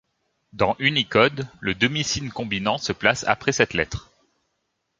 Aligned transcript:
Dans 0.53 0.75
Unicode, 0.79 1.47
le 1.59 1.75
demi-signe 1.75 2.31
combinant 2.31 2.79
se 2.79 2.91
place 2.91 3.23
après 3.27 3.51
cette 3.51 3.75
lettre. 3.75 4.09